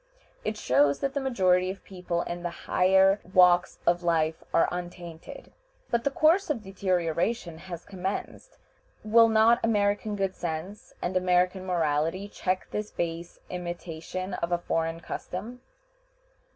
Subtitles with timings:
[0.43, 5.51] It shows that the majority of people in the higher walks of life are untainted.
[5.91, 8.57] But the course of deterioration has commenced.
[9.03, 15.01] Will not American good sense and American morality check this base imitation of a foreign
[15.01, 15.61] custom?